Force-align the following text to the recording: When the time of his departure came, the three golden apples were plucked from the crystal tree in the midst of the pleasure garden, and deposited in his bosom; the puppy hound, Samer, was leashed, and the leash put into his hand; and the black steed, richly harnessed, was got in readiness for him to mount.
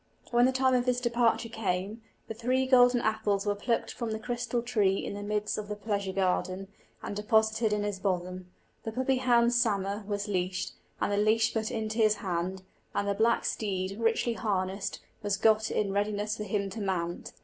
When 0.31 0.45
the 0.47 0.51
time 0.51 0.73
of 0.73 0.87
his 0.87 0.99
departure 0.99 1.47
came, 1.47 2.01
the 2.27 2.33
three 2.33 2.65
golden 2.65 3.01
apples 3.01 3.45
were 3.45 3.53
plucked 3.53 3.93
from 3.93 4.09
the 4.09 4.17
crystal 4.17 4.63
tree 4.63 4.95
in 4.97 5.13
the 5.13 5.21
midst 5.21 5.59
of 5.59 5.67
the 5.67 5.75
pleasure 5.75 6.11
garden, 6.11 6.69
and 7.03 7.15
deposited 7.15 7.71
in 7.71 7.83
his 7.83 7.99
bosom; 7.99 8.47
the 8.83 8.91
puppy 8.91 9.17
hound, 9.17 9.53
Samer, 9.53 10.03
was 10.07 10.27
leashed, 10.27 10.71
and 10.99 11.11
the 11.11 11.17
leash 11.17 11.53
put 11.53 11.69
into 11.69 11.99
his 11.99 12.15
hand; 12.15 12.63
and 12.95 13.07
the 13.07 13.13
black 13.13 13.45
steed, 13.45 13.99
richly 13.99 14.33
harnessed, 14.33 15.01
was 15.21 15.37
got 15.37 15.69
in 15.69 15.93
readiness 15.93 16.35
for 16.35 16.45
him 16.45 16.71
to 16.71 16.81
mount. 16.81 17.33